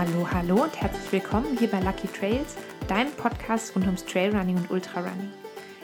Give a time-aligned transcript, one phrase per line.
[0.00, 2.56] Hallo, hallo und herzlich willkommen hier bei Lucky Trails,
[2.88, 5.30] deinem Podcast rund ums Trailrunning und Ultrarunning.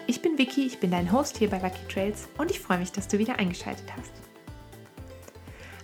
[0.07, 2.91] Ich bin Vicky, ich bin dein Host hier bei Lucky Trails und ich freue mich,
[2.91, 4.13] dass du wieder eingeschaltet hast.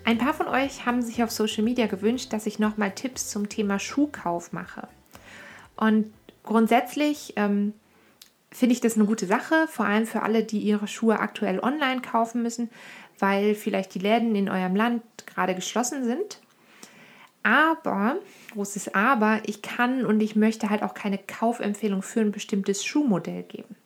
[0.06, 3.50] Ein paar von euch haben sich auf Social Media gewünscht, dass ich nochmal Tipps zum
[3.50, 4.88] Thema Schuhkauf mache.
[5.76, 6.10] Und
[6.42, 7.74] grundsätzlich ähm,
[8.50, 12.00] finde ich das eine gute Sache, vor allem für alle, die ihre Schuhe aktuell online
[12.00, 12.70] kaufen müssen,
[13.18, 16.41] weil vielleicht die Läden in eurem Land gerade geschlossen sind
[17.42, 18.16] aber,
[18.52, 23.42] großes Aber, ich kann und ich möchte halt auch keine Kaufempfehlung für ein bestimmtes Schuhmodell
[23.42, 23.76] geben.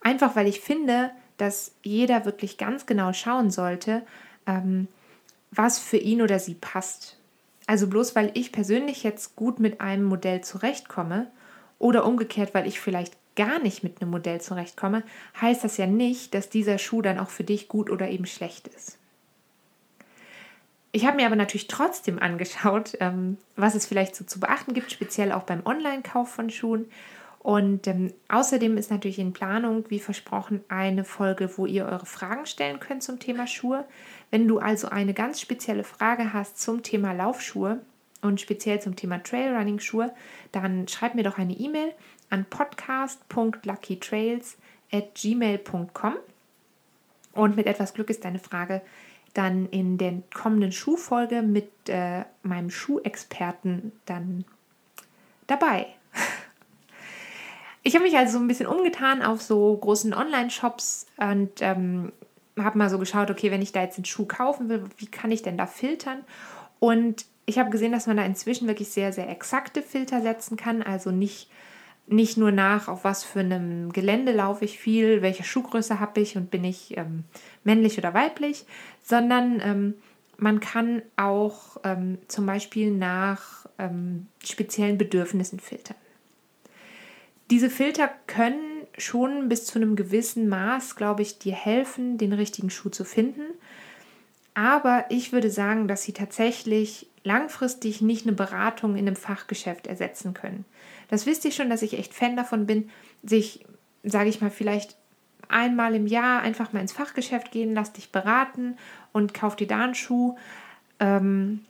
[0.00, 4.02] Einfach weil ich finde, dass jeder wirklich ganz genau schauen sollte,
[4.46, 4.88] ähm,
[5.50, 7.18] was für ihn oder sie passt.
[7.66, 11.30] Also bloß weil ich persönlich jetzt gut mit einem Modell zurechtkomme
[11.78, 15.02] oder umgekehrt, weil ich vielleicht gar nicht mit einem Modell zurechtkomme,
[15.40, 18.68] heißt das ja nicht, dass dieser Schuh dann auch für dich gut oder eben schlecht
[18.68, 18.98] ist.
[20.96, 24.90] Ich habe mir aber natürlich trotzdem angeschaut, ähm, was es vielleicht so zu beachten gibt,
[24.90, 26.86] speziell auch beim Online-Kauf von Schuhen.
[27.38, 32.46] Und ähm, außerdem ist natürlich in Planung, wie versprochen, eine Folge, wo ihr eure Fragen
[32.46, 33.84] stellen könnt zum Thema Schuhe.
[34.30, 37.82] Wenn du also eine ganz spezielle Frage hast zum Thema Laufschuhe
[38.22, 40.14] und speziell zum Thema Trailrunning-Schuhe,
[40.50, 41.92] dann schreib mir doch eine E-Mail
[42.30, 44.56] an podcast.luckytrails
[44.90, 46.14] at gmail.com
[47.36, 48.80] und mit etwas Glück ist deine Frage
[49.36, 54.44] dann in der kommenden Schuhfolge mit äh, meinem Schuhexperten dann
[55.46, 55.86] dabei.
[57.82, 62.12] Ich habe mich also so ein bisschen umgetan auf so großen Online-Shops und ähm,
[62.58, 65.30] habe mal so geschaut, okay, wenn ich da jetzt einen Schuh kaufen will, wie kann
[65.30, 66.24] ich denn da filtern?
[66.80, 70.82] Und ich habe gesehen, dass man da inzwischen wirklich sehr, sehr exakte Filter setzen kann,
[70.82, 71.48] also nicht
[72.08, 76.36] nicht nur nach, auf was für einem Gelände laufe ich viel, welche Schuhgröße habe ich
[76.36, 77.24] und bin ich ähm,
[77.64, 78.64] männlich oder weiblich,
[79.02, 79.94] sondern ähm,
[80.38, 85.96] man kann auch ähm, zum Beispiel nach ähm, speziellen Bedürfnissen filtern.
[87.50, 92.70] Diese Filter können schon bis zu einem gewissen Maß, glaube ich, dir helfen, den richtigen
[92.70, 93.42] Schuh zu finden.
[94.54, 100.32] Aber ich würde sagen, dass sie tatsächlich langfristig nicht eine Beratung in einem Fachgeschäft ersetzen
[100.32, 100.64] können.
[101.08, 102.90] Das wisst ihr schon, dass ich echt Fan davon bin,
[103.22, 103.64] sich,
[104.02, 104.96] sage ich mal, vielleicht
[105.48, 108.76] einmal im Jahr einfach mal ins Fachgeschäft gehen, lass dich beraten
[109.12, 110.36] und kauf dir da einen Schuh.
[110.98, 111.64] Ähm,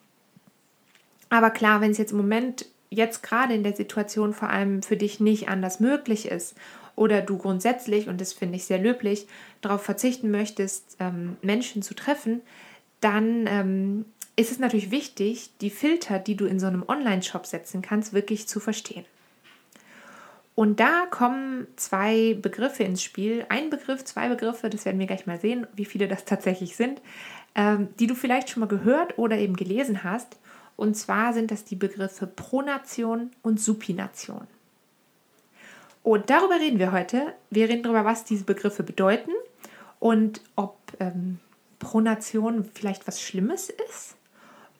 [1.28, 4.97] aber klar, wenn es jetzt im Moment, jetzt gerade in der Situation vor allem für
[4.97, 6.54] dich nicht anders möglich ist
[6.94, 9.26] oder du grundsätzlich, und das finde ich sehr löblich,
[9.60, 12.41] darauf verzichten möchtest, ähm, Menschen zu treffen,
[13.00, 14.04] dann ähm,
[14.36, 18.47] ist es natürlich wichtig, die Filter, die du in so einem Online-Shop setzen kannst, wirklich
[18.47, 19.04] zu verstehen.
[20.56, 23.44] Und da kommen zwei Begriffe ins Spiel.
[23.50, 27.02] Ein Begriff, zwei Begriffe, das werden wir gleich mal sehen, wie viele das tatsächlich sind,
[27.54, 30.38] ähm, die du vielleicht schon mal gehört oder eben gelesen hast.
[30.74, 34.46] Und zwar sind das die Begriffe Pronation und Supination.
[36.02, 37.34] Und darüber reden wir heute.
[37.50, 39.32] Wir reden darüber, was diese Begriffe bedeuten
[40.00, 41.38] und ob ähm,
[41.80, 44.16] Pronation vielleicht was Schlimmes ist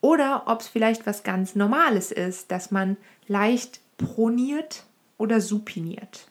[0.01, 4.86] oder ob es vielleicht was ganz Normales ist, dass man leicht proniert
[5.17, 6.27] oder supiniert.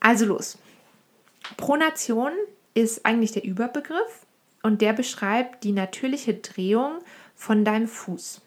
[0.00, 0.58] Also los.
[1.56, 2.32] Pronation
[2.74, 4.26] ist eigentlich der Überbegriff
[4.62, 6.98] und der beschreibt die natürliche Drehung
[7.34, 8.40] von deinem Fuß.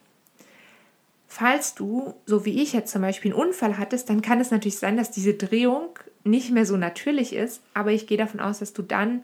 [1.27, 4.79] Falls du, so wie ich jetzt zum Beispiel, einen Unfall hattest, dann kann es natürlich
[4.79, 5.89] sein, dass diese Drehung
[6.23, 9.23] nicht mehr so natürlich ist, aber ich gehe davon aus, dass du dann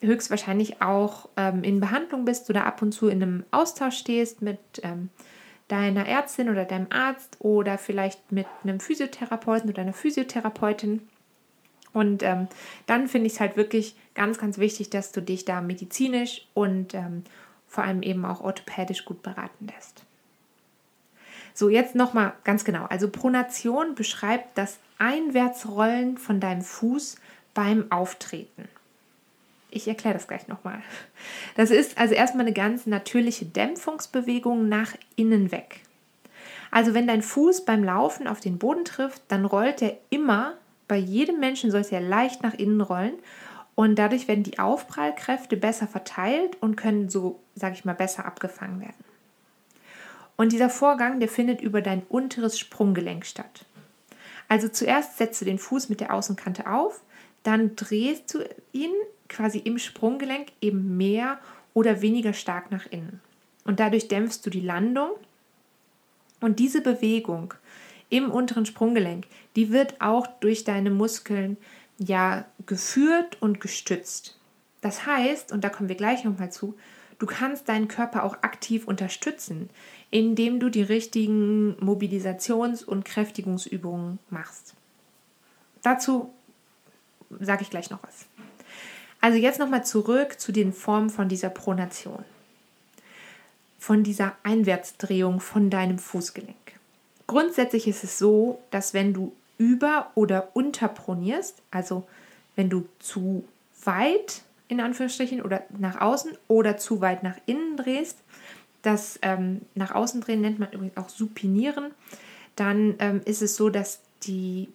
[0.00, 4.58] höchstwahrscheinlich auch ähm, in Behandlung bist oder ab und zu in einem Austausch stehst mit
[4.82, 5.08] ähm,
[5.68, 11.06] deiner Ärztin oder deinem Arzt oder vielleicht mit einem Physiotherapeuten oder einer Physiotherapeutin.
[11.92, 12.48] Und ähm,
[12.86, 16.94] dann finde ich es halt wirklich ganz, ganz wichtig, dass du dich da medizinisch und
[16.94, 17.24] ähm,
[17.66, 20.04] vor allem eben auch orthopädisch gut beraten lässt.
[21.54, 22.84] So, jetzt nochmal ganz genau.
[22.84, 27.16] Also Pronation beschreibt das Einwärtsrollen von deinem Fuß
[27.52, 28.68] beim Auftreten.
[29.70, 30.80] Ich erkläre das gleich nochmal.
[31.56, 35.80] Das ist also erstmal eine ganz natürliche Dämpfungsbewegung nach innen weg.
[36.70, 40.54] Also wenn dein Fuß beim Laufen auf den Boden trifft, dann rollt er immer,
[40.86, 43.14] bei jedem Menschen soll es ja leicht nach innen rollen
[43.74, 48.80] und dadurch werden die Aufprallkräfte besser verteilt und können so, sage ich mal, besser abgefangen
[48.80, 49.04] werden.
[50.36, 53.66] Und dieser Vorgang, der findet über dein unteres Sprunggelenk statt.
[54.48, 57.02] Also zuerst setzt du den Fuß mit der Außenkante auf,
[57.42, 58.40] dann drehst du
[58.72, 58.92] ihn
[59.28, 61.38] quasi im Sprunggelenk eben mehr
[61.74, 63.20] oder weniger stark nach innen.
[63.64, 65.10] Und dadurch dämpfst du die Landung.
[66.40, 67.54] Und diese Bewegung
[68.10, 69.26] im unteren Sprunggelenk,
[69.56, 71.56] die wird auch durch deine Muskeln
[71.98, 74.38] ja geführt und gestützt.
[74.80, 76.76] Das heißt, und da kommen wir gleich nochmal zu,
[77.18, 79.68] du kannst deinen Körper auch aktiv unterstützen,
[80.10, 84.74] indem du die richtigen Mobilisations- und Kräftigungsübungen machst.
[85.82, 86.32] Dazu
[87.40, 88.27] sage ich gleich noch was.
[89.20, 92.24] Also jetzt nochmal zurück zu den Formen von dieser Pronation.
[93.78, 96.56] Von dieser Einwärtsdrehung von deinem Fußgelenk.
[97.26, 102.06] Grundsätzlich ist es so, dass wenn du über- oder unterpronierst, also
[102.56, 103.44] wenn du zu
[103.84, 108.18] weit in Anführungsstrichen oder nach außen oder zu weit nach innen drehst,
[108.82, 111.90] das ähm, nach außen drehen nennt man übrigens auch supinieren,
[112.54, 114.68] dann ähm, ist es so, dass die,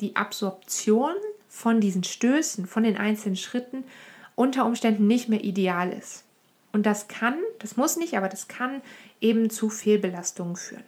[0.00, 1.14] die Absorption
[1.56, 3.84] von diesen Stößen, von den einzelnen Schritten
[4.34, 6.24] unter Umständen nicht mehr ideal ist.
[6.70, 8.82] Und das kann, das muss nicht, aber das kann
[9.22, 10.84] eben zu Fehlbelastungen führen.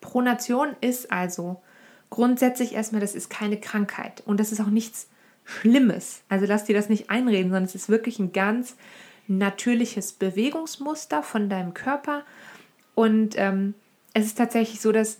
[0.00, 1.60] Pronation ist also
[2.08, 5.08] grundsätzlich erstmal, das ist keine Krankheit und das ist auch nichts
[5.44, 6.22] Schlimmes.
[6.30, 8.76] Also lass dir das nicht einreden, sondern es ist wirklich ein ganz
[9.28, 12.24] natürliches Bewegungsmuster von deinem Körper.
[12.94, 13.74] Und ähm,
[14.14, 15.18] es ist tatsächlich so, dass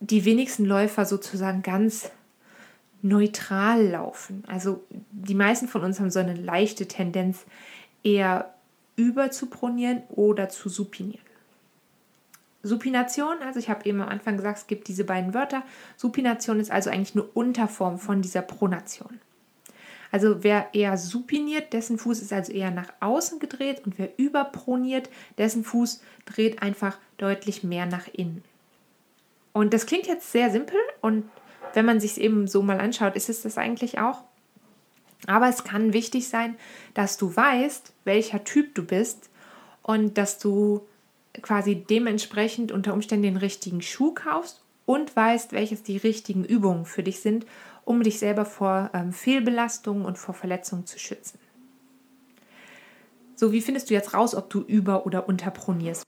[0.00, 2.10] die wenigsten Läufer sozusagen ganz
[3.02, 4.44] neutral laufen.
[4.46, 7.44] Also die meisten von uns haben so eine leichte Tendenz,
[8.02, 8.54] eher
[8.96, 11.24] über zu pronieren oder zu supinieren.
[12.62, 15.62] Supination, also ich habe eben am Anfang gesagt, es gibt diese beiden Wörter.
[15.96, 19.20] Supination ist also eigentlich eine Unterform von dieser Pronation.
[20.12, 25.08] Also wer eher supiniert, dessen Fuß ist also eher nach außen gedreht und wer überproniert,
[25.38, 28.42] dessen Fuß dreht einfach deutlich mehr nach innen.
[29.52, 31.24] Und das klingt jetzt sehr simpel und
[31.74, 34.22] wenn man sich es eben so mal anschaut, ist es das eigentlich auch.
[35.26, 36.56] Aber es kann wichtig sein,
[36.94, 39.30] dass du weißt, welcher Typ du bist
[39.82, 40.86] und dass du
[41.42, 47.02] quasi dementsprechend unter Umständen den richtigen Schuh kaufst und weißt, welches die richtigen Übungen für
[47.02, 47.46] dich sind,
[47.84, 51.38] um dich selber vor ähm, Fehlbelastungen und vor Verletzungen zu schützen.
[53.36, 56.04] So, wie findest du jetzt raus, ob du über- oder unterpronierst?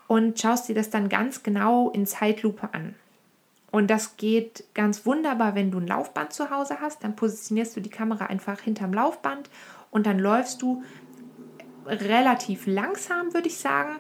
[0.08, 2.96] und schaust dir das dann ganz genau in Zeitlupe an.
[3.72, 7.04] Und das geht ganz wunderbar, wenn du ein Laufband zu Hause hast.
[7.04, 9.50] Dann positionierst du die Kamera einfach hinterm Laufband
[9.90, 10.84] und dann läufst du
[11.88, 13.96] relativ langsam, würde ich sagen.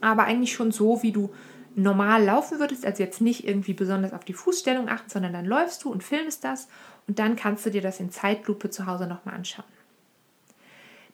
[0.00, 1.30] Aber eigentlich schon so, wie du
[1.74, 2.84] normal laufen würdest.
[2.84, 6.44] Also jetzt nicht irgendwie besonders auf die Fußstellung achten, sondern dann läufst du und filmst
[6.44, 6.68] das
[7.06, 9.64] und dann kannst du dir das in Zeitlupe zu Hause nochmal anschauen.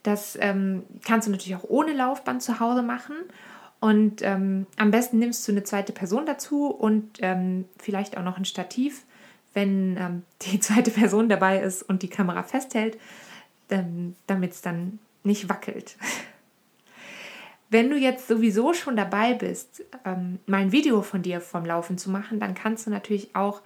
[0.02, 3.16] Das ähm, kannst du natürlich auch ohne Laufband zu Hause machen.
[3.80, 8.38] Und ähm, am besten nimmst du eine zweite Person dazu und ähm, vielleicht auch noch
[8.38, 9.04] ein Stativ,
[9.52, 12.98] wenn ähm, die zweite Person dabei ist und die Kamera festhält,
[13.70, 15.96] ähm, damit es dann nicht wackelt.
[17.68, 21.98] Wenn du jetzt sowieso schon dabei bist, ähm, mal ein Video von dir vom Laufen
[21.98, 23.60] zu machen, dann kannst du natürlich auch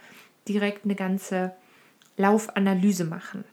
[0.49, 1.52] direkt eine ganze
[2.16, 3.45] Laufanalyse machen.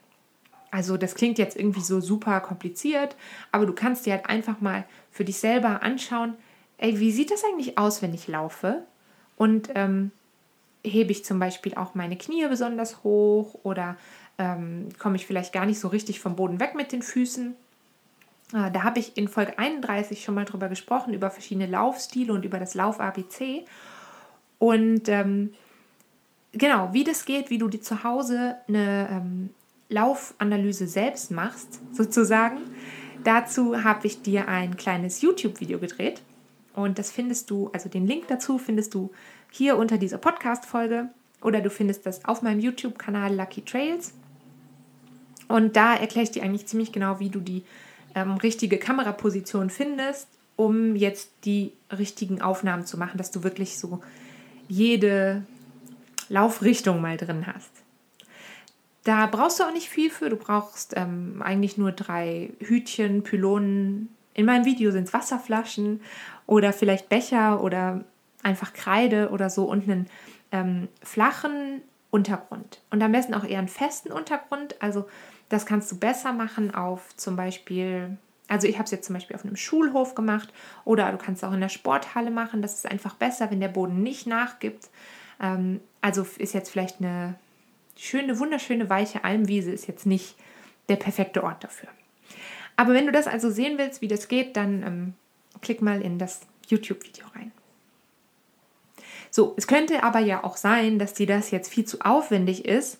[0.71, 3.15] Also das klingt jetzt irgendwie so super kompliziert,
[3.51, 6.35] aber du kannst dir halt einfach mal für dich selber anschauen,
[6.77, 8.83] ey, wie sieht das eigentlich aus, wenn ich laufe?
[9.37, 10.11] Und ähm,
[10.83, 13.97] hebe ich zum Beispiel auch meine Knie besonders hoch oder
[14.37, 17.55] ähm, komme ich vielleicht gar nicht so richtig vom Boden weg mit den Füßen?
[18.53, 22.45] Äh, da habe ich in Folge 31 schon mal drüber gesprochen, über verschiedene Laufstile und
[22.45, 23.65] über das Lauf-ABC.
[24.59, 25.53] Und ähm,
[26.53, 29.49] genau, wie das geht, wie du dir zu Hause eine ähm,
[29.89, 32.61] Laufanalyse selbst machst, sozusagen.
[33.23, 36.21] Dazu habe ich dir ein kleines YouTube-Video gedreht.
[36.73, 39.11] Und das findest du, also den Link dazu findest du
[39.51, 41.09] hier unter dieser Podcast-Folge
[41.41, 44.13] oder du findest das auf meinem YouTube-Kanal Lucky Trails.
[45.47, 47.63] Und da erkläre ich dir eigentlich ziemlich genau, wie du die
[48.17, 54.01] ähm, richtige Kameraposition findest, um jetzt die richtigen Aufnahmen zu machen, dass du wirklich so
[54.67, 55.43] jede
[56.27, 57.69] Laufrichtung mal drin hast.
[59.03, 60.29] Da brauchst du auch nicht viel für.
[60.29, 64.09] Du brauchst ähm, eigentlich nur drei Hütchen, Pylonen.
[64.33, 66.01] In meinem Video sind es Wasserflaschen
[66.47, 68.03] oder vielleicht Becher oder
[68.41, 70.07] einfach Kreide oder so und einen
[70.51, 72.81] ähm, flachen Untergrund.
[72.89, 74.81] Und am besten auch eher einen festen Untergrund.
[74.81, 75.05] Also
[75.49, 79.35] das kannst du besser machen auf zum Beispiel, also ich habe es jetzt zum Beispiel
[79.35, 80.53] auf einem Schulhof gemacht
[80.85, 82.61] oder du kannst es auch in der Sporthalle machen.
[82.61, 84.89] Das ist einfach besser, wenn der Boden nicht nachgibt.
[85.41, 87.35] Ähm, also ist jetzt vielleicht eine
[87.95, 90.35] schöne, wunderschöne, weiche Almwiese ist jetzt nicht
[90.89, 91.89] der perfekte Ort dafür.
[92.75, 95.13] Aber wenn du das also sehen willst, wie das geht, dann ähm,
[95.61, 97.51] klick mal in das YouTube-Video rein.
[99.31, 102.99] So, es könnte aber ja auch sein, dass dir das jetzt viel zu aufwendig ist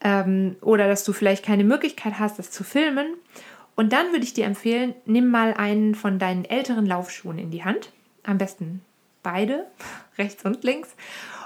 [0.00, 3.14] ähm, oder dass du vielleicht keine Möglichkeit hast, das zu filmen.
[3.74, 7.64] Und dann würde ich dir empfehlen, nimm mal einen von deinen älteren Laufschuhen in die
[7.64, 7.92] Hand.
[8.22, 8.82] Am besten
[9.22, 9.66] beide,
[10.18, 10.94] rechts und links.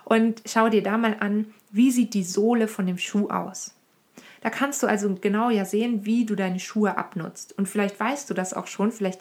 [0.05, 3.75] Und schau dir da mal an, wie sieht die Sohle von dem Schuh aus.
[4.41, 7.57] Da kannst du also genau ja sehen, wie du deine Schuhe abnutzt.
[7.59, 8.91] Und vielleicht weißt du das auch schon.
[8.91, 9.21] Vielleicht,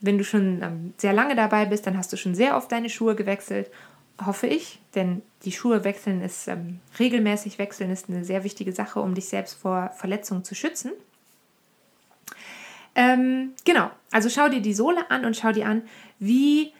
[0.00, 2.88] wenn du schon ähm, sehr lange dabei bist, dann hast du schon sehr oft deine
[2.88, 3.70] Schuhe gewechselt.
[4.24, 9.00] Hoffe ich, denn die Schuhe wechseln ist ähm, regelmäßig wechseln ist eine sehr wichtige Sache,
[9.00, 10.90] um dich selbst vor Verletzungen zu schützen.
[12.96, 15.82] Ähm, genau, also schau dir die Sohle an und schau dir an,
[16.18, 16.72] wie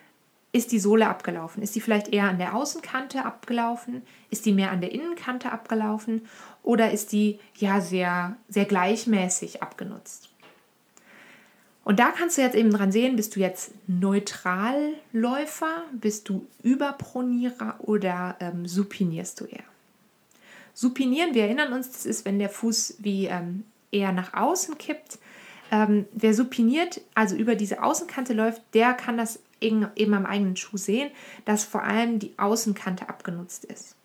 [0.50, 1.62] ist die Sohle abgelaufen?
[1.62, 4.02] Ist die vielleicht eher an der Außenkante abgelaufen?
[4.30, 6.26] Ist die mehr an der Innenkante abgelaufen?
[6.62, 10.30] Oder ist die ja sehr, sehr gleichmäßig abgenutzt?
[11.88, 17.76] Und da kannst du jetzt eben dran sehen, bist du jetzt Neutralläufer, bist du Überpronierer
[17.78, 19.64] oder ähm, supinierst du eher?
[20.75, 25.18] Supinieren, wir erinnern uns, das ist, wenn der Fuß wie ähm, eher nach außen kippt.
[25.73, 30.76] Ähm, wer supiniert, also über diese Außenkante läuft, der kann das eben am eigenen Schuh
[30.76, 31.11] sehen,
[31.47, 33.97] dass vor allem die Außenkante abgenutzt ist.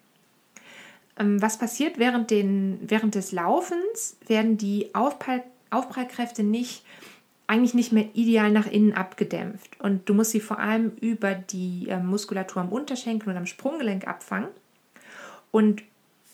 [1.20, 4.16] Ähm, was passiert während, den, während des Laufens?
[4.26, 6.86] Werden die Aufprall, Aufprallkräfte nicht,
[7.48, 9.80] eigentlich nicht mehr ideal nach innen abgedämpft.
[9.80, 14.08] Und du musst sie vor allem über die äh, Muskulatur am Unterschenkel und am Sprunggelenk
[14.08, 14.50] abfangen.
[15.52, 15.84] Und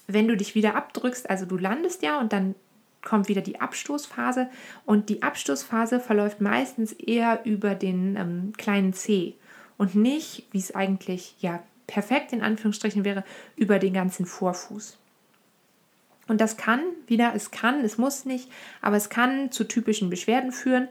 [0.07, 2.55] wenn du dich wieder abdrückst, also du landest ja und dann
[3.03, 4.49] kommt wieder die Abstoßphase
[4.85, 9.35] und die Abstoßphase verläuft meistens eher über den ähm, kleinen C
[9.77, 13.23] und nicht, wie es eigentlich ja perfekt in Anführungsstrichen wäre,
[13.55, 14.97] über den ganzen Vorfuß.
[16.29, 18.49] Und das kann wieder, es kann, es muss nicht,
[18.81, 20.87] aber es kann zu typischen Beschwerden führen.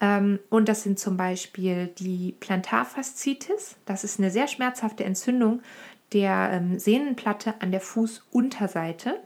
[0.00, 3.76] Ähm, und das sind zum Beispiel die Plantarfaszitis.
[3.84, 5.60] Das ist eine sehr schmerzhafte Entzündung
[6.12, 9.18] der ähm, Sehnenplatte an der Fußunterseite.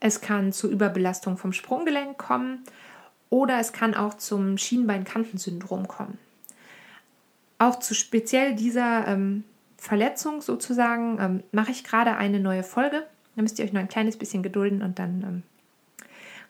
[0.00, 2.62] Es kann zu Überbelastung vom Sprunggelenk kommen
[3.30, 6.18] oder es kann auch zum Schienbeinkantensyndrom kommen.
[7.58, 9.44] Auch zu speziell dieser ähm,
[9.78, 13.06] Verletzung sozusagen mache ich gerade eine neue Folge.
[13.36, 15.42] Da müsst ihr euch noch ein kleines bisschen gedulden und dann ähm,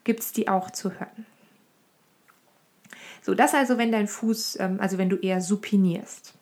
[0.04, 1.26] gibt es die auch zu hören.
[3.22, 6.34] So, das also, wenn dein Fuß, ähm, also wenn du eher supinierst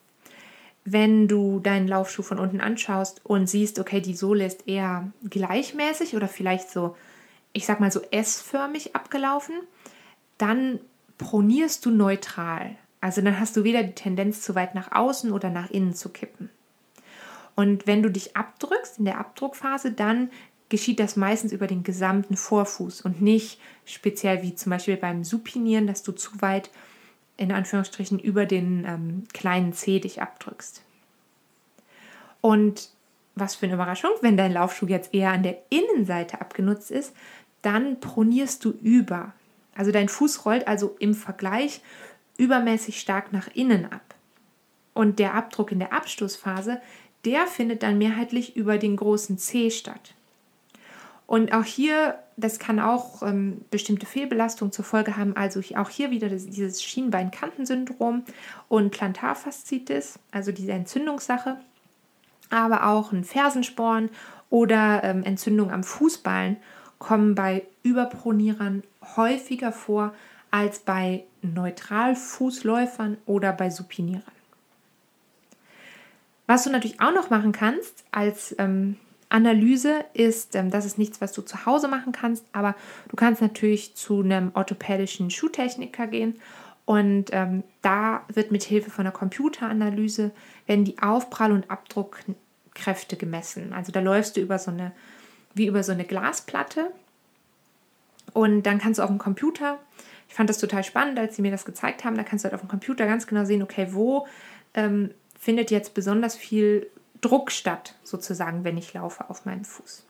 [0.84, 6.16] wenn du deinen Laufschuh von unten anschaust und siehst, okay, die Sohle ist eher gleichmäßig
[6.16, 6.96] oder vielleicht so,
[7.52, 9.54] ich sag mal so S-förmig abgelaufen,
[10.38, 10.80] dann
[11.18, 12.76] pronierst du neutral.
[13.00, 16.08] Also dann hast du weder die Tendenz zu weit nach außen oder nach innen zu
[16.08, 16.50] kippen.
[17.60, 20.30] Und wenn du dich abdrückst in der Abdruckphase, dann
[20.70, 25.86] geschieht das meistens über den gesamten Vorfuß und nicht speziell wie zum Beispiel beim Supinieren,
[25.86, 26.70] dass du zu weit
[27.36, 30.80] in Anführungsstrichen über den ähm, kleinen Zeh dich abdrückst.
[32.40, 32.88] Und
[33.34, 37.12] was für eine Überraschung, wenn dein Laufschuh jetzt eher an der Innenseite abgenutzt ist,
[37.60, 39.34] dann pronierst du über.
[39.74, 41.82] Also dein Fuß rollt also im Vergleich
[42.38, 44.14] übermäßig stark nach innen ab.
[44.94, 46.80] Und der Abdruck in der Abstoßphase,
[47.24, 50.14] der findet dann mehrheitlich über den großen Zeh statt.
[51.26, 55.36] Und auch hier, das kann auch ähm, bestimmte Fehlbelastungen zur Folge haben.
[55.36, 58.24] Also auch hier wieder das, dieses Schienbeinkantensyndrom
[58.68, 61.60] und Plantarfaszitis, also diese Entzündungssache.
[62.48, 64.10] Aber auch ein Fersensporn
[64.48, 66.56] oder ähm, Entzündung am Fußballen
[66.98, 68.82] kommen bei Überpronierern
[69.16, 70.12] häufiger vor
[70.50, 74.39] als bei Neutralfußläufern oder bei Supinierern.
[76.50, 78.96] Was du natürlich auch noch machen kannst als ähm,
[79.28, 82.74] Analyse ist, ähm, das ist nichts, was du zu Hause machen kannst, aber
[83.08, 86.40] du kannst natürlich zu einem orthopädischen Schuhtechniker gehen
[86.86, 90.32] und ähm, da wird mit Hilfe von einer Computeranalyse
[90.66, 93.72] werden die Aufprall- und Abdruckkräfte gemessen.
[93.72, 94.90] Also da läufst du über so eine
[95.54, 96.90] wie über so eine Glasplatte
[98.32, 99.78] und dann kannst du auf dem Computer
[100.28, 102.16] ich fand das total spannend, als sie mir das gezeigt haben.
[102.16, 104.28] Da kannst du halt auf dem Computer ganz genau sehen, okay, wo
[104.74, 106.88] ähm, findet jetzt besonders viel
[107.20, 110.04] Druck statt, sozusagen, wenn ich laufe auf meinem Fuß.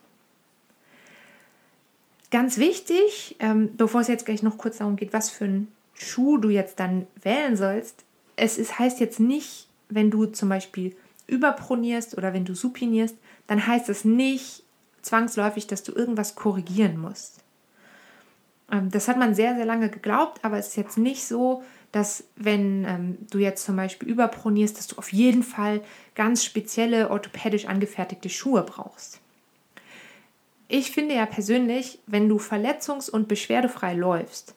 [2.29, 6.37] Ganz wichtig, ähm, bevor es jetzt gleich noch kurz darum geht, was für einen Schuh
[6.37, 8.03] du jetzt dann wählen sollst,
[8.35, 10.95] es ist, heißt jetzt nicht, wenn du zum Beispiel
[11.27, 13.15] überpronierst oder wenn du supinierst,
[13.47, 14.63] dann heißt es nicht
[15.01, 17.41] zwangsläufig, dass du irgendwas korrigieren musst.
[18.71, 22.23] Ähm, das hat man sehr, sehr lange geglaubt, aber es ist jetzt nicht so, dass
[22.35, 25.81] wenn ähm, du jetzt zum Beispiel überpronierst, dass du auf jeden Fall
[26.15, 29.19] ganz spezielle orthopädisch angefertigte Schuhe brauchst.
[30.67, 34.55] Ich finde ja persönlich, wenn du verletzungs- und beschwerdefrei läufst,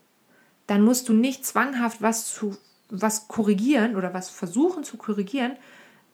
[0.68, 2.56] dann musst du nicht zwanghaft was zu
[2.90, 5.56] was korrigieren oder was versuchen zu korrigieren,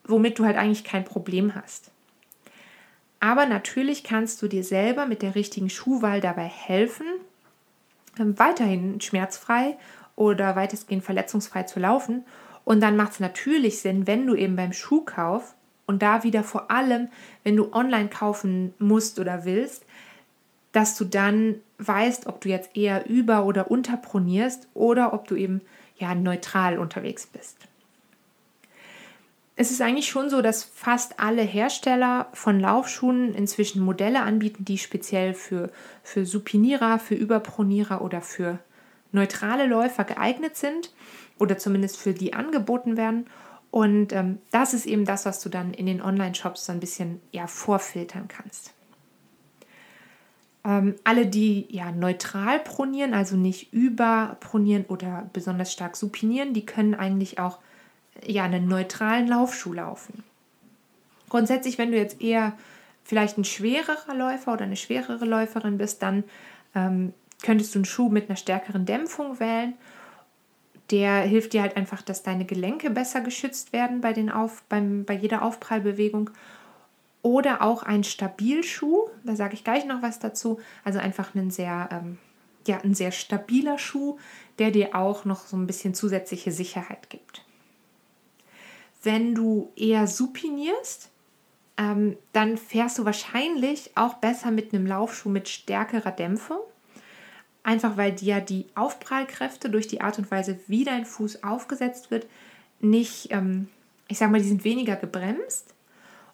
[0.04, 1.90] womit du halt eigentlich kein Problem hast.
[3.18, 7.06] Aber natürlich kannst du dir selber mit der richtigen Schuhwahl dabei helfen,
[8.18, 9.76] ähm, weiterhin schmerzfrei
[10.16, 12.24] oder weitestgehend verletzungsfrei zu laufen.
[12.64, 15.54] Und dann macht es natürlich Sinn, wenn du eben beim Schuhkauf
[15.86, 17.08] und da wieder vor allem,
[17.42, 19.84] wenn du online kaufen musst oder willst,
[20.72, 25.62] dass du dann weißt, ob du jetzt eher über- oder unterpronierst oder ob du eben
[25.96, 27.56] ja neutral unterwegs bist.
[29.56, 34.78] Es ist eigentlich schon so, dass fast alle Hersteller von Laufschuhen inzwischen Modelle anbieten, die
[34.78, 35.70] speziell für,
[36.02, 38.58] für Supinierer, für Überpronierer oder für
[39.12, 40.92] neutrale Läufer geeignet sind
[41.38, 43.26] oder zumindest für die angeboten werden.
[43.70, 47.20] Und ähm, das ist eben das, was du dann in den Online-Shops so ein bisschen
[47.30, 48.72] ja, vorfiltern kannst.
[50.64, 56.94] Ähm, alle, die ja neutral pronieren, also nicht überpronieren oder besonders stark supinieren, die können
[56.94, 57.58] eigentlich auch
[58.26, 60.24] ja einen neutralen Laufschuh laufen.
[61.28, 62.54] Grundsätzlich, wenn du jetzt eher
[63.04, 66.24] vielleicht ein schwererer Läufer oder eine schwerere Läuferin bist, dann
[66.74, 69.74] ähm, könntest du einen Schuh mit einer stärkeren Dämpfung wählen.
[70.90, 75.04] Der hilft dir halt einfach, dass deine Gelenke besser geschützt werden bei, den Auf, beim,
[75.04, 76.30] bei jeder Aufprallbewegung
[77.22, 79.08] oder auch ein Stabilschuh.
[79.24, 80.58] Da sage ich gleich noch was dazu.
[80.84, 82.18] Also einfach ein sehr, ähm,
[82.66, 84.18] ja, ein sehr stabiler Schuh,
[84.58, 87.44] der dir auch noch so ein bisschen zusätzliche Sicherheit gibt.
[89.02, 91.10] Wenn du eher supinierst,
[91.78, 96.60] ähm, dann fährst du wahrscheinlich auch besser mit einem Laufschuh mit stärkerer Dämpfung.
[97.62, 102.26] Einfach weil dir die Aufprallkräfte durch die Art und Weise, wie dein Fuß aufgesetzt wird,
[102.80, 103.68] nicht, ähm,
[104.08, 105.74] ich sag mal, die sind weniger gebremst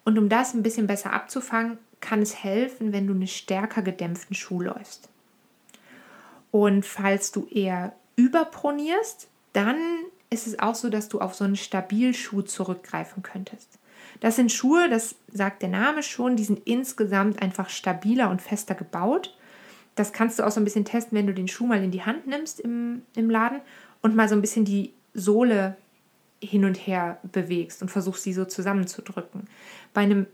[0.05, 4.37] und um das ein bisschen besser abzufangen, kann es helfen, wenn du einen stärker gedämpften
[4.37, 5.09] Schuh läufst.
[6.53, 9.77] Und falls du eher überpronierst, dann
[10.31, 13.79] ist es auch so, dass du auf so einen Stabilschuh zurückgreifen könntest.
[14.21, 18.75] Das sind Schuhe, das sagt der Name schon, die sind insgesamt einfach stabiler und fester
[18.75, 19.37] gebaut.
[19.97, 22.05] Das kannst du auch so ein bisschen testen, wenn du den Schuh mal in die
[22.05, 23.61] Hand nimmst im, im Laden
[24.03, 25.77] und mal so ein bisschen die Sohle
[26.41, 29.49] hin und her bewegst und versuchst, sie so zusammenzudrücken.
[29.95, 30.27] Bei einem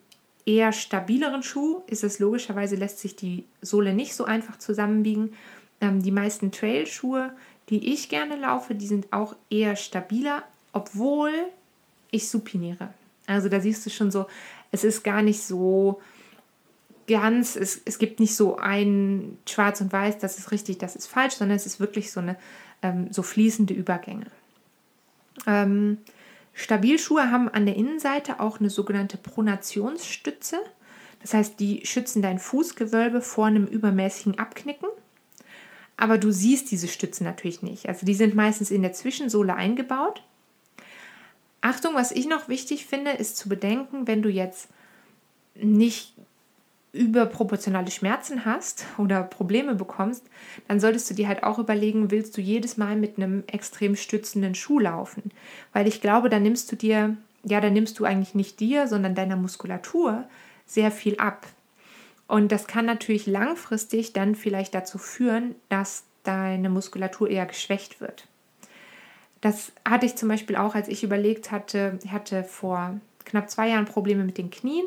[0.44, 5.34] eher stabileren Schuh ist es logischerweise, lässt sich die Sohle nicht so einfach zusammenbiegen.
[5.80, 7.32] Ähm, die meisten Trail-Schuhe,
[7.68, 11.32] die ich gerne laufe, die sind auch eher stabiler, obwohl
[12.10, 12.92] ich supiniere.
[13.26, 14.26] Also da siehst du schon so,
[14.72, 16.00] es ist gar nicht so
[17.06, 21.06] ganz, es, es gibt nicht so ein Schwarz und Weiß, das ist richtig, das ist
[21.06, 22.36] falsch, sondern es ist wirklich so eine
[22.82, 24.26] ähm, so fließende Übergänge.
[25.46, 25.98] Ähm,
[26.54, 30.58] Stabilschuhe haben an der Innenseite auch eine sogenannte Pronationsstütze.
[31.22, 34.88] Das heißt, die schützen dein Fußgewölbe vor einem übermäßigen Abknicken.
[35.96, 37.88] Aber du siehst diese Stützen natürlich nicht.
[37.88, 40.22] Also die sind meistens in der Zwischensohle eingebaut.
[41.60, 44.68] Achtung, was ich noch wichtig finde, ist zu bedenken, wenn du jetzt
[45.54, 46.11] nicht
[46.92, 50.24] überproportionale Schmerzen hast oder Probleme bekommst,
[50.68, 54.54] dann solltest du dir halt auch überlegen, willst du jedes Mal mit einem extrem stützenden
[54.54, 55.30] Schuh laufen?
[55.72, 59.14] Weil ich glaube, da nimmst du dir, ja, da nimmst du eigentlich nicht dir, sondern
[59.14, 60.24] deiner Muskulatur
[60.66, 61.46] sehr viel ab.
[62.28, 68.26] Und das kann natürlich langfristig dann vielleicht dazu führen, dass deine Muskulatur eher geschwächt wird.
[69.40, 73.68] Das hatte ich zum Beispiel auch, als ich überlegt hatte, ich hatte vor knapp zwei
[73.70, 74.86] Jahren Probleme mit den Knien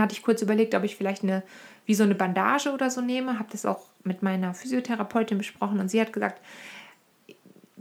[0.00, 1.42] hatte ich kurz überlegt, ob ich vielleicht eine,
[1.86, 3.38] wie so eine Bandage oder so nehme.
[3.38, 6.40] Habe das auch mit meiner Physiotherapeutin besprochen und sie hat gesagt,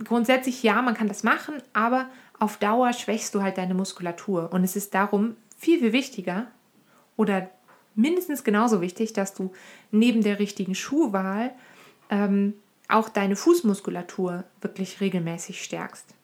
[0.04, 4.52] grundsätzlich ja, man kann das machen, aber auf Dauer schwächst du halt deine Muskulatur.
[4.52, 6.48] Und es ist darum viel, viel wichtiger
[7.16, 7.50] oder
[7.96, 9.52] mindestens genauso wichtig, dass du
[9.92, 11.52] neben der richtigen Schuhwahl
[12.10, 12.56] ähm,
[12.88, 16.16] auch deine Fußmuskulatur wirklich regelmäßig stärkst.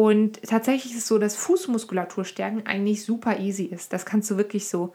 [0.00, 3.92] Und tatsächlich ist es so, dass Fußmuskulatur stärken eigentlich super easy ist.
[3.92, 4.94] Das kannst du wirklich so,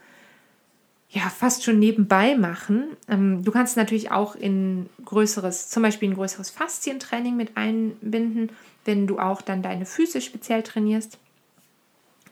[1.10, 2.88] ja, fast schon nebenbei machen.
[3.06, 8.50] Ähm, du kannst natürlich auch in größeres, zum Beispiel ein größeres Faszientraining mit einbinden,
[8.84, 11.18] wenn du auch dann deine Füße speziell trainierst.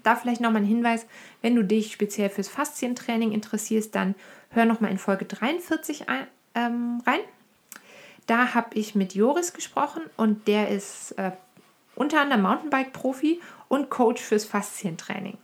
[0.02, 1.06] Da vielleicht nochmal ein Hinweis,
[1.42, 4.16] wenn du dich speziell fürs Faszientraining interessierst, dann
[4.50, 7.20] hör nochmal in Folge 43 ein, ähm, rein.
[8.26, 11.30] Da habe ich mit Joris gesprochen und der ist äh,
[11.94, 15.38] unter anderem Mountainbike-Profi und Coach fürs Faszientraining.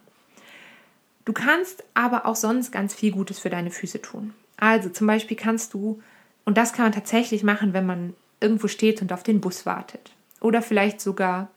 [1.25, 4.35] Du kannst aber auch sonst ganz viel Gutes für deine Füße tun.
[4.57, 6.03] Also zum Beispiel kannst du,
[6.45, 10.13] und das kann man tatsächlich machen, wenn man irgendwo steht und auf den Bus wartet.
[10.41, 11.49] Oder vielleicht sogar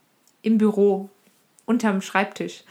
[0.42, 1.10] im Büro,
[1.66, 2.64] unterm Schreibtisch.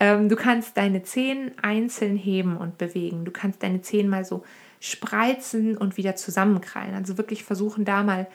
[0.00, 3.24] Ähm, du kannst deine Zehen einzeln heben und bewegen.
[3.24, 4.44] Du kannst deine Zehen mal so
[4.80, 6.94] spreizen und wieder zusammenkrallen.
[6.94, 8.26] Also wirklich versuchen, da mal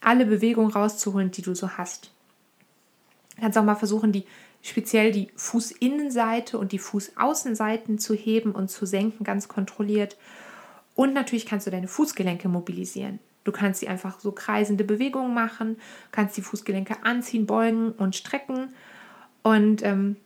[0.00, 2.12] alle Bewegungen rauszuholen, die du so hast.
[3.40, 4.24] Kannst auch mal versuchen, die
[4.62, 10.16] speziell die Fußinnenseite und die Fußaußenseiten zu heben und zu senken, ganz kontrolliert.
[10.94, 13.18] Und natürlich kannst du deine Fußgelenke mobilisieren.
[13.44, 15.76] Du kannst sie einfach so kreisende Bewegungen machen,
[16.10, 18.74] kannst die Fußgelenke anziehen, beugen und strecken.
[19.44, 20.16] Und ähm,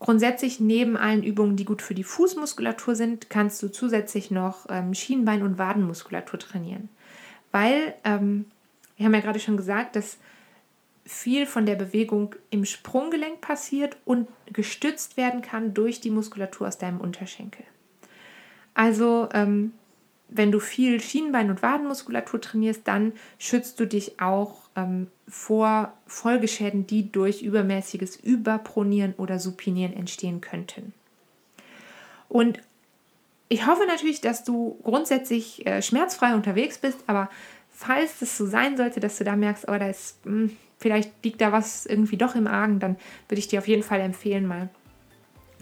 [0.00, 4.92] grundsätzlich neben allen Übungen, die gut für die Fußmuskulatur sind, kannst du zusätzlich noch ähm,
[4.92, 6.90] Schienbein- und Wadenmuskulatur trainieren.
[7.52, 8.44] Weil, ähm,
[8.98, 10.18] wir haben ja gerade schon gesagt, dass
[11.04, 16.78] viel von der Bewegung im Sprunggelenk passiert und gestützt werden kann durch die Muskulatur aus
[16.78, 17.64] deinem Unterschenkel.
[18.72, 19.72] Also, ähm,
[20.28, 26.86] wenn du viel Schienbein- und Wadenmuskulatur trainierst, dann schützt du dich auch ähm, vor Folgeschäden,
[26.86, 30.92] die durch übermäßiges Überpronieren oder Supinieren entstehen könnten.
[32.28, 32.60] Und
[33.48, 37.30] ich hoffe natürlich, dass du grundsätzlich äh, schmerzfrei unterwegs bist, aber
[37.70, 41.24] falls es so sein sollte, dass du da merkst, oh, da ist mh, hm, vielleicht
[41.24, 44.46] liegt da was irgendwie doch im Argen, dann würde ich dir auf jeden Fall empfehlen,
[44.46, 44.68] mal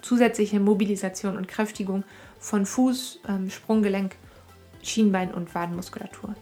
[0.00, 2.02] zusätzliche Mobilisation und Kräftigung
[2.40, 4.16] von Fuß, ähm, Sprunggelenk,
[4.82, 6.35] Schienbein und Wadenmuskulatur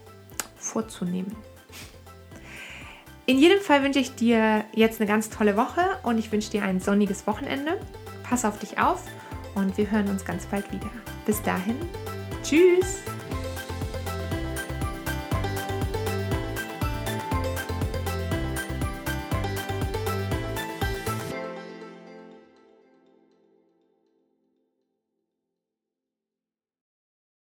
[0.56, 1.36] vorzunehmen.
[3.26, 6.62] In jedem Fall wünsche ich dir jetzt eine ganz tolle Woche und ich wünsche dir
[6.62, 7.78] ein sonniges Wochenende.
[8.22, 9.04] Pass auf dich auf
[9.54, 10.88] und wir hören uns ganz bald wieder.
[11.26, 11.76] Bis dahin,
[12.42, 13.02] tschüss!